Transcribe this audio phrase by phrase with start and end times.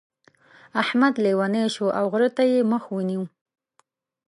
[0.81, 3.23] احمد لېونی شو او غره ته يې مخ ونيو.